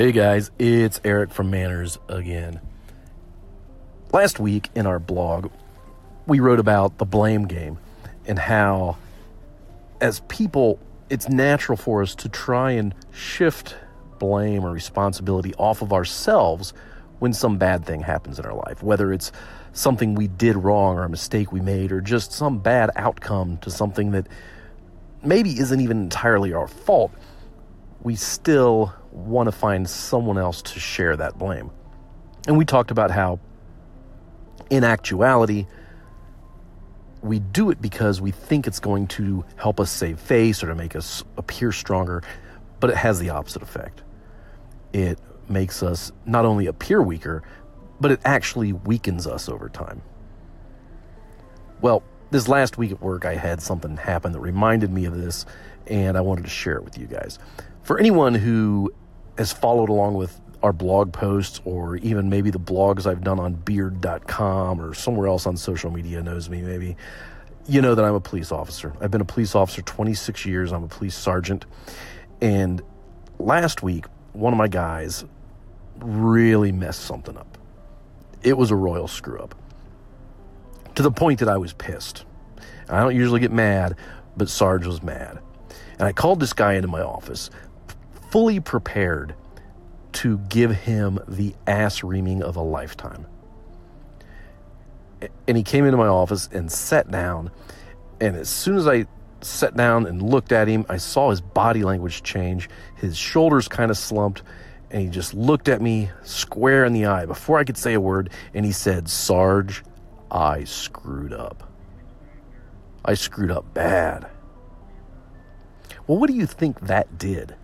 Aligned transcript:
Hey 0.00 0.12
guys, 0.12 0.50
it's 0.58 0.98
Eric 1.04 1.30
from 1.30 1.50
Manners 1.50 1.98
again. 2.08 2.62
Last 4.14 4.40
week 4.40 4.70
in 4.74 4.86
our 4.86 4.98
blog, 4.98 5.52
we 6.26 6.40
wrote 6.40 6.58
about 6.58 6.96
the 6.96 7.04
blame 7.04 7.46
game 7.46 7.76
and 8.24 8.38
how, 8.38 8.96
as 10.00 10.20
people, 10.20 10.78
it's 11.10 11.28
natural 11.28 11.76
for 11.76 12.00
us 12.00 12.14
to 12.14 12.30
try 12.30 12.70
and 12.70 12.94
shift 13.12 13.76
blame 14.18 14.64
or 14.64 14.70
responsibility 14.70 15.52
off 15.56 15.82
of 15.82 15.92
ourselves 15.92 16.72
when 17.18 17.34
some 17.34 17.58
bad 17.58 17.84
thing 17.84 18.00
happens 18.00 18.38
in 18.38 18.46
our 18.46 18.54
life, 18.54 18.82
whether 18.82 19.12
it's 19.12 19.32
something 19.74 20.14
we 20.14 20.28
did 20.28 20.56
wrong 20.56 20.96
or 20.96 21.04
a 21.04 21.10
mistake 21.10 21.52
we 21.52 21.60
made 21.60 21.92
or 21.92 22.00
just 22.00 22.32
some 22.32 22.58
bad 22.58 22.88
outcome 22.96 23.58
to 23.58 23.70
something 23.70 24.12
that 24.12 24.26
maybe 25.22 25.58
isn't 25.58 25.82
even 25.82 26.04
entirely 26.04 26.54
our 26.54 26.68
fault, 26.68 27.12
we 28.02 28.16
still 28.16 28.94
want 29.12 29.46
to 29.46 29.52
find 29.52 29.88
someone 29.88 30.38
else 30.38 30.62
to 30.62 30.80
share 30.80 31.16
that 31.16 31.38
blame. 31.38 31.70
And 32.46 32.56
we 32.56 32.64
talked 32.64 32.90
about 32.90 33.10
how, 33.10 33.40
in 34.70 34.84
actuality, 34.84 35.66
we 37.22 37.38
do 37.38 37.70
it 37.70 37.82
because 37.82 38.20
we 38.20 38.30
think 38.30 38.66
it's 38.66 38.80
going 38.80 39.06
to 39.08 39.44
help 39.56 39.78
us 39.78 39.90
save 39.90 40.18
face 40.18 40.62
or 40.62 40.68
to 40.68 40.74
make 40.74 40.96
us 40.96 41.22
appear 41.36 41.72
stronger, 41.72 42.22
but 42.78 42.90
it 42.90 42.96
has 42.96 43.18
the 43.18 43.30
opposite 43.30 43.62
effect. 43.62 44.02
It 44.92 45.18
makes 45.48 45.82
us 45.82 46.12
not 46.24 46.46
only 46.46 46.66
appear 46.66 47.02
weaker, 47.02 47.42
but 48.00 48.10
it 48.10 48.20
actually 48.24 48.72
weakens 48.72 49.26
us 49.26 49.48
over 49.48 49.68
time. 49.68 50.00
Well, 51.82 52.02
this 52.30 52.48
last 52.48 52.78
week 52.78 52.92
at 52.92 53.00
work, 53.00 53.24
I 53.24 53.34
had 53.34 53.60
something 53.60 53.96
happen 53.96 54.32
that 54.32 54.40
reminded 54.40 54.92
me 54.92 55.04
of 55.04 55.16
this, 55.16 55.46
and 55.86 56.16
I 56.16 56.20
wanted 56.20 56.44
to 56.44 56.50
share 56.50 56.76
it 56.76 56.84
with 56.84 56.98
you 56.98 57.06
guys. 57.06 57.38
For 57.82 57.98
anyone 57.98 58.34
who 58.34 58.92
has 59.36 59.52
followed 59.52 59.88
along 59.88 60.14
with 60.14 60.40
our 60.62 60.72
blog 60.72 61.12
posts 61.12 61.60
or 61.64 61.96
even 61.96 62.28
maybe 62.28 62.50
the 62.50 62.60
blogs 62.60 63.06
I've 63.06 63.24
done 63.24 63.40
on 63.40 63.54
beard.com 63.54 64.80
or 64.80 64.94
somewhere 64.94 65.26
else 65.26 65.46
on 65.46 65.56
social 65.56 65.90
media 65.90 66.22
knows 66.22 66.48
me, 66.48 66.62
maybe, 66.62 66.96
you 67.66 67.80
know 67.80 67.94
that 67.94 68.04
I'm 68.04 68.14
a 68.14 68.20
police 68.20 68.52
officer. 68.52 68.92
I've 69.00 69.10
been 69.10 69.20
a 69.20 69.26
police 69.26 69.54
officer 69.54 69.82
26 69.82 70.44
years, 70.44 70.72
I'm 70.72 70.84
a 70.84 70.88
police 70.88 71.16
sergeant. 71.16 71.64
And 72.40 72.82
last 73.38 73.82
week, 73.82 74.06
one 74.32 74.52
of 74.52 74.58
my 74.58 74.68
guys 74.68 75.24
really 75.98 76.72
messed 76.72 77.02
something 77.02 77.36
up. 77.36 77.58
It 78.42 78.56
was 78.56 78.70
a 78.70 78.76
royal 78.76 79.08
screw 79.08 79.38
up 79.38 79.54
to 80.94 81.02
the 81.02 81.10
point 81.10 81.40
that 81.40 81.48
I 81.48 81.56
was 81.56 81.72
pissed. 81.72 82.24
I 82.88 83.00
don't 83.00 83.14
usually 83.14 83.40
get 83.40 83.52
mad, 83.52 83.96
but 84.36 84.48
Sarge 84.48 84.86
was 84.86 85.02
mad. 85.02 85.38
And 85.98 86.08
I 86.08 86.12
called 86.12 86.40
this 86.40 86.52
guy 86.52 86.74
into 86.74 86.88
my 86.88 87.02
office, 87.02 87.50
fully 88.30 88.60
prepared 88.60 89.34
to 90.12 90.38
give 90.48 90.70
him 90.70 91.18
the 91.28 91.54
ass 91.66 92.02
reaming 92.02 92.42
of 92.42 92.56
a 92.56 92.62
lifetime. 92.62 93.26
And 95.46 95.56
he 95.56 95.62
came 95.62 95.84
into 95.84 95.98
my 95.98 96.06
office 96.06 96.48
and 96.52 96.70
sat 96.72 97.10
down. 97.10 97.50
And 98.20 98.36
as 98.36 98.48
soon 98.48 98.76
as 98.76 98.86
I 98.86 99.06
sat 99.42 99.76
down 99.76 100.06
and 100.06 100.22
looked 100.22 100.52
at 100.52 100.68
him, 100.68 100.86
I 100.88 100.96
saw 100.96 101.30
his 101.30 101.40
body 101.40 101.82
language 101.82 102.22
change. 102.22 102.68
His 102.96 103.16
shoulders 103.16 103.68
kind 103.68 103.90
of 103.90 103.96
slumped, 103.98 104.42
and 104.90 105.02
he 105.02 105.08
just 105.08 105.34
looked 105.34 105.68
at 105.68 105.80
me 105.80 106.10
square 106.22 106.84
in 106.84 106.92
the 106.92 107.06
eye 107.06 107.26
before 107.26 107.58
I 107.58 107.64
could 107.64 107.76
say 107.76 107.94
a 107.94 108.00
word. 108.00 108.30
And 108.54 108.64
he 108.64 108.72
said, 108.72 109.08
Sarge, 109.08 109.84
I 110.30 110.64
screwed 110.64 111.32
up. 111.32 111.69
I 113.04 113.14
screwed 113.14 113.50
up 113.50 113.72
bad. 113.74 114.28
Well, 116.06 116.18
what 116.18 116.28
do 116.28 116.34
you 116.34 116.46
think 116.46 116.80
that 116.80 117.18
did 117.18 117.54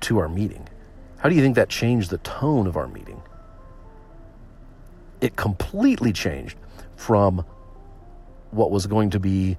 to 0.00 0.18
our 0.18 0.28
meeting? 0.28 0.68
How 1.18 1.28
do 1.28 1.34
you 1.34 1.42
think 1.42 1.56
that 1.56 1.68
changed 1.68 2.10
the 2.10 2.18
tone 2.18 2.66
of 2.66 2.76
our 2.76 2.88
meeting? 2.88 3.22
It 5.20 5.36
completely 5.36 6.12
changed 6.12 6.58
from 6.96 7.44
what 8.50 8.70
was 8.70 8.86
going 8.86 9.10
to 9.10 9.20
be 9.20 9.56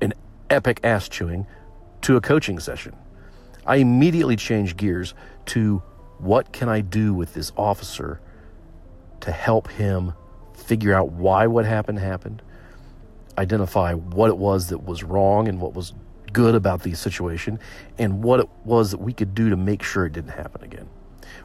an 0.00 0.14
epic 0.50 0.80
ass 0.82 1.08
chewing 1.08 1.46
to 2.02 2.16
a 2.16 2.20
coaching 2.20 2.58
session. 2.58 2.94
I 3.66 3.76
immediately 3.76 4.36
changed 4.36 4.76
gears 4.76 5.14
to 5.46 5.82
what 6.18 6.52
can 6.52 6.68
I 6.68 6.80
do 6.80 7.14
with 7.14 7.34
this 7.34 7.52
officer 7.56 8.20
to 9.20 9.30
help 9.30 9.68
him 9.68 10.14
figure 10.54 10.94
out 10.94 11.12
why 11.12 11.46
what 11.46 11.64
happened 11.64 11.98
happened, 11.98 12.42
identify 13.38 13.94
what 13.94 14.28
it 14.28 14.36
was 14.36 14.68
that 14.68 14.84
was 14.84 15.02
wrong 15.02 15.48
and 15.48 15.60
what 15.60 15.74
was 15.74 15.92
good 16.32 16.54
about 16.54 16.82
the 16.82 16.94
situation, 16.94 17.58
and 17.98 18.22
what 18.22 18.40
it 18.40 18.48
was 18.64 18.90
that 18.90 18.98
we 18.98 19.12
could 19.12 19.34
do 19.34 19.50
to 19.50 19.56
make 19.56 19.82
sure 19.82 20.06
it 20.06 20.12
didn't 20.12 20.30
happen 20.30 20.64
again. 20.64 20.88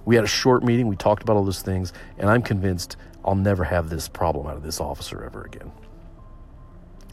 We 0.06 0.16
had 0.16 0.24
a 0.24 0.28
short 0.28 0.64
meeting, 0.64 0.88
we 0.88 0.96
talked 0.96 1.24
about 1.24 1.36
all 1.36 1.44
those 1.44 1.62
things, 1.62 1.92
and 2.18 2.30
I'm 2.30 2.42
convinced 2.42 2.96
I'll 3.26 3.36
never 3.36 3.66
have 3.66 3.90
this 3.90 4.08
problem 4.08 4.48
out 4.48 4.56
of 4.56 4.64
this 4.64 4.80
officer 4.80 5.24
ever 5.26 5.44
again. 5.44 5.72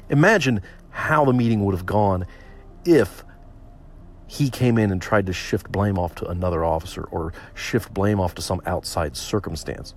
Imagine 0.09 0.61
how 0.91 1.25
the 1.25 1.33
meeting 1.33 1.65
would 1.65 1.75
have 1.75 1.87
gone 1.87 2.27
if 2.85 3.25
he 4.27 4.49
came 4.51 4.79
in 4.79 4.91
and 4.91 5.03
tried 5.03 5.27
to 5.27 5.33
shift 5.33 5.71
blame 5.71 5.99
off 5.99 6.15
to 6.17 6.27
another 6.27 6.65
officer 6.65 7.05
or 7.05 7.33
shift 7.55 7.93
blame 7.93 8.21
off 8.21 8.35
to 8.37 8.43
some 8.43 8.61
outside 8.67 9.17
circumstance. 9.17 9.95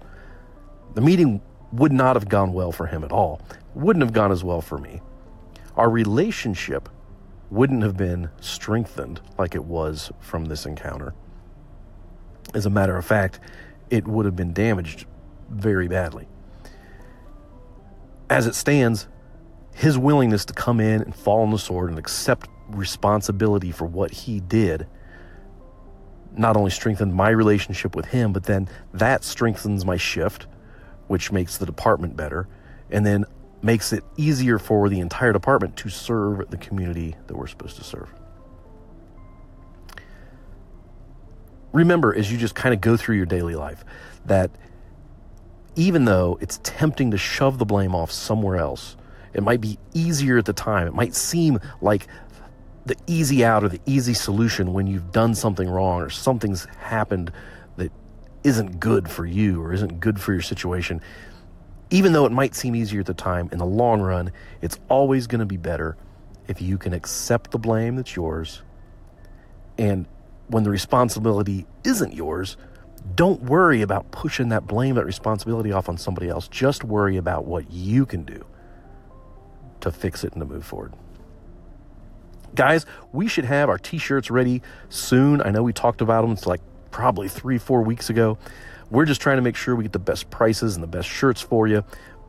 The 0.95 1.01
meeting 1.01 1.41
would 1.71 1.91
not 1.91 2.15
have 2.15 2.27
gone 2.29 2.53
well 2.53 2.71
for 2.71 2.87
him 2.87 3.03
at 3.03 3.11
all, 3.11 3.41
wouldn't 3.77 4.03
have 4.03 4.13
gone 4.13 4.31
as 4.31 4.43
well 4.43 4.61
for 4.61 4.77
me. 4.77 5.01
Our 5.75 5.89
relationship 5.89 6.89
wouldn't 7.49 7.83
have 7.83 7.95
been 7.95 8.29
strengthened 8.41 9.21
like 9.37 9.55
it 9.55 9.63
was 9.63 10.11
from 10.19 10.45
this 10.45 10.65
encounter. 10.65 11.13
As 12.53 12.65
a 12.65 12.69
matter 12.69 12.97
of 12.97 13.05
fact, 13.05 13.39
it 13.89 14.07
would 14.07 14.25
have 14.25 14.35
been 14.35 14.53
damaged 14.53 15.05
very 15.49 15.87
badly. 15.87 16.27
As 18.29 18.47
it 18.47 18.55
stands, 18.55 19.07
his 19.73 19.97
willingness 19.97 20.43
to 20.45 20.53
come 20.53 20.79
in 20.79 21.01
and 21.01 21.15
fall 21.15 21.43
on 21.43 21.51
the 21.51 21.59
sword 21.59 21.89
and 21.89 21.99
accept 21.99 22.49
responsibility 22.67 23.71
for 23.71 23.85
what 23.85 24.11
he 24.11 24.39
did 24.39 24.87
not 26.35 26.57
only 26.57 26.71
strengthened 26.71 27.13
my 27.13 27.29
relationship 27.29 27.95
with 27.95 28.05
him, 28.05 28.33
but 28.33 28.43
then 28.43 28.67
that 28.93 29.23
strengthens 29.23 29.85
my 29.85 29.97
shift, 29.97 30.47
which 31.07 31.31
makes 31.31 31.57
the 31.57 31.65
department 31.65 32.15
better, 32.15 32.47
and 32.91 33.05
then 33.05 33.25
makes 33.61 33.91
it 33.91 34.03
easier 34.17 34.59
for 34.59 34.89
the 34.89 34.99
entire 34.99 35.33
department 35.33 35.75
to 35.77 35.89
serve 35.89 36.49
the 36.49 36.57
community 36.57 37.15
that 37.27 37.35
we're 37.35 37.47
supposed 37.47 37.77
to 37.77 37.83
serve. 37.83 38.13
Remember, 41.73 42.13
as 42.15 42.31
you 42.31 42.37
just 42.37 42.55
kind 42.55 42.73
of 42.73 42.81
go 42.81 42.97
through 42.97 43.17
your 43.17 43.25
daily 43.25 43.55
life, 43.55 43.83
that 44.25 44.51
even 45.75 46.05
though 46.05 46.37
it's 46.41 46.59
tempting 46.63 47.11
to 47.11 47.17
shove 47.17 47.59
the 47.59 47.65
blame 47.65 47.93
off 47.93 48.11
somewhere 48.11 48.57
else, 48.57 48.95
it 49.33 49.43
might 49.43 49.61
be 49.61 49.77
easier 49.93 50.37
at 50.37 50.45
the 50.45 50.53
time. 50.53 50.87
It 50.87 50.93
might 50.93 51.13
seem 51.13 51.59
like 51.81 52.07
the 52.85 52.95
easy 53.05 53.43
out 53.43 53.63
or 53.63 53.69
the 53.69 53.81
easy 53.85 54.13
solution 54.13 54.73
when 54.73 54.87
you've 54.87 55.11
done 55.11 55.35
something 55.35 55.69
wrong 55.69 56.01
or 56.01 56.09
something's 56.09 56.65
happened 56.79 57.31
that 57.75 57.91
isn't 58.43 58.79
good 58.79 59.09
for 59.09 59.25
you 59.25 59.61
or 59.61 59.73
isn't 59.73 59.99
good 59.99 60.19
for 60.19 60.33
your 60.33 60.41
situation. 60.41 61.01
Even 61.89 62.11
though 62.11 62.25
it 62.25 62.31
might 62.31 62.53
seem 62.55 62.75
easier 62.75 62.99
at 62.99 63.05
the 63.05 63.13
time, 63.13 63.49
in 63.51 63.59
the 63.59 63.65
long 63.65 64.01
run, 64.01 64.31
it's 64.61 64.79
always 64.89 65.27
going 65.27 65.39
to 65.39 65.45
be 65.45 65.57
better 65.57 65.95
if 66.47 66.61
you 66.61 66.77
can 66.77 66.93
accept 66.93 67.51
the 67.51 67.59
blame 67.59 67.95
that's 67.95 68.15
yours. 68.15 68.61
And 69.77 70.05
when 70.47 70.63
the 70.63 70.69
responsibility 70.69 71.65
isn't 71.83 72.13
yours, 72.13 72.57
don't 73.15 73.43
worry 73.43 73.81
about 73.81 74.11
pushing 74.11 74.49
that 74.49 74.67
blame, 74.67 74.95
that 74.95 75.05
responsibility 75.05 75.71
off 75.71 75.87
on 75.87 75.97
somebody 75.97 76.29
else. 76.29 76.47
Just 76.47 76.83
worry 76.83 77.17
about 77.17 77.45
what 77.45 77.71
you 77.71 78.05
can 78.05 78.23
do 78.23 78.45
to 79.81 79.91
fix 79.91 80.23
it 80.23 80.33
and 80.33 80.41
to 80.41 80.45
move 80.45 80.65
forward. 80.65 80.93
Guys, 82.55 82.85
we 83.11 83.27
should 83.27 83.45
have 83.45 83.69
our 83.69 83.77
t 83.77 83.97
shirts 83.97 84.31
ready 84.31 84.61
soon. 84.89 85.41
I 85.41 85.51
know 85.51 85.63
we 85.63 85.73
talked 85.73 86.01
about 86.01 86.23
them. 86.23 86.31
It's 86.31 86.47
like 86.47 86.61
probably 86.91 87.29
three, 87.29 87.57
four 87.57 87.81
weeks 87.81 88.09
ago. 88.09 88.37
We're 88.89 89.05
just 89.05 89.21
trying 89.21 89.37
to 89.37 89.41
make 89.41 89.55
sure 89.55 89.75
we 89.75 89.83
get 89.83 89.93
the 89.93 89.99
best 89.99 90.29
prices 90.29 90.75
and 90.75 90.83
the 90.83 90.87
best 90.87 91.09
shirts 91.09 91.41
for 91.41 91.67
you, 91.67 91.83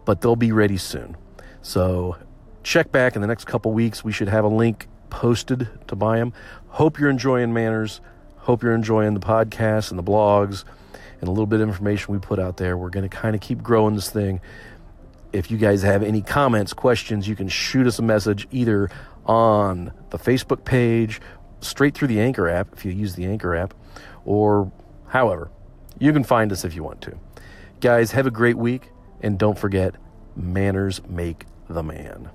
but 0.05 0.21
they'll 0.21 0.37
be 0.37 0.53
ready 0.53 0.77
soon. 0.77 1.17
So 1.63 2.17
check 2.63 2.91
back 2.91 3.15
in 3.15 3.23
the 3.23 3.29
next 3.29 3.45
couple 3.45 3.73
weeks. 3.73 4.03
We 4.03 4.13
should 4.13 4.29
have 4.29 4.45
a 4.45 4.49
link 4.49 4.89
posted 5.11 5.69
to 5.87 5.97
buy 5.97 6.19
them. 6.19 6.33
Hope 6.69 6.99
you're 6.99 7.11
enjoying 7.11 7.53
Manners. 7.53 8.01
Hope 8.39 8.63
you're 8.63 8.75
enjoying 8.75 9.15
the 9.15 9.21
podcast 9.21 9.91
and 9.91 9.99
the 9.99 10.03
blogs 10.03 10.65
and 11.21 11.29
a 11.29 11.31
little 11.31 11.47
bit 11.47 11.61
of 11.61 11.69
information 11.69 12.13
we 12.13 12.19
put 12.19 12.39
out 12.39 12.57
there. 12.57 12.77
We're 12.77 12.91
going 12.91 13.09
to 13.09 13.15
kind 13.15 13.35
of 13.35 13.41
keep 13.41 13.63
growing 13.63 13.95
this 13.95 14.11
thing. 14.11 14.41
If 15.33 15.51
you 15.51 15.59
guys 15.59 15.83
have 15.83 16.03
any 16.03 16.23
comments, 16.23 16.73
questions, 16.73 17.29
you 17.29 17.37
can 17.37 17.49
shoot 17.49 17.87
us 17.87 17.99
a 17.99 18.03
message 18.03 18.49
either 18.51 18.91
on 19.27 19.93
the 20.11 20.19
Facebook 20.19 20.65
page, 20.65 21.21
straight 21.61 21.95
through 21.95 22.09
the 22.09 22.21
Anchor 22.21 22.49
app 22.49 22.73
if 22.73 22.85
you 22.85 22.93
use 22.93 23.15
the 23.15 23.27
Anchor 23.27 23.55
app, 23.55 23.75
or 24.25 24.73
however. 25.09 25.51
You 25.99 26.13
can 26.13 26.25
find 26.25 26.53
us 26.53 26.65
if 26.65 26.75
you 26.75 26.83
want 26.83 27.01
to. 27.03 27.19
Guys, 27.81 28.13
have 28.13 28.27
a 28.27 28.31
great 28.31 28.57
week, 28.57 28.91
and 29.21 29.39
don't 29.39 29.59
forget 29.59 29.95
manners 30.37 31.01
make 31.09 31.45
the 31.69 31.83
man. 31.83 32.31